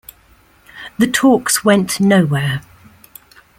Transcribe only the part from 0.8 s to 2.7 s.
The talks went nowhere.